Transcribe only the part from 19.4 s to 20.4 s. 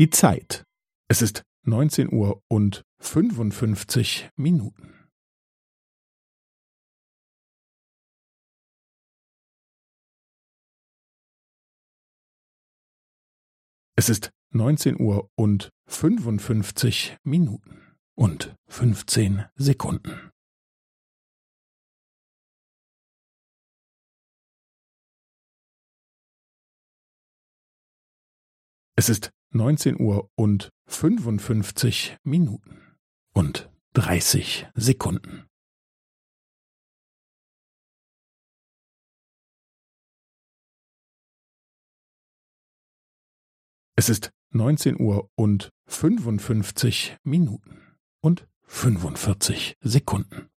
Sekunden.